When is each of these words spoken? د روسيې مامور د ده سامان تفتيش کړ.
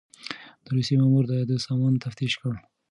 د 0.63 0.65
روسيې 0.75 0.95
مامور 1.01 1.23
د 1.27 1.33
ده 1.49 1.55
سامان 1.65 1.93
تفتيش 2.03 2.33
کړ. 2.41 2.53